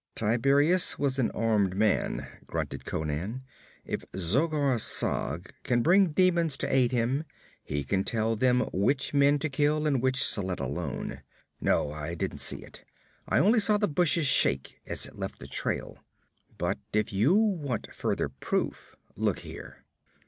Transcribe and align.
'Tiberias 0.15 0.97
was 0.97 1.19
an 1.19 1.29
armed 1.29 1.75
man,' 1.75 2.25
grunted 2.47 2.85
Conan. 2.85 3.43
'If 3.85 4.03
Zogar 4.15 4.79
Sag 4.79 5.53
can 5.61 5.83
bring 5.83 6.07
demons 6.07 6.57
to 6.57 6.75
aid 6.75 6.91
him, 6.91 7.23
he 7.63 7.83
can 7.83 8.03
tell 8.03 8.35
them 8.35 8.61
which 8.73 9.13
men 9.13 9.37
to 9.37 9.47
kill 9.47 9.85
and 9.85 10.01
which 10.01 10.33
to 10.33 10.41
let 10.41 10.59
alone. 10.59 11.21
No, 11.59 11.91
I 11.91 12.15
didn't 12.15 12.41
see 12.41 12.63
it. 12.63 12.83
I 13.29 13.37
only 13.37 13.59
saw 13.59 13.77
the 13.77 13.87
bushes 13.87 14.25
shake 14.25 14.81
as 14.87 15.05
it 15.05 15.19
left 15.19 15.37
the 15.37 15.45
trail. 15.45 15.99
But 16.57 16.79
if 16.93 17.13
you 17.13 17.35
want 17.35 17.93
further 17.93 18.27
proof, 18.29 18.95
look 19.15 19.41
here!' 19.41 19.85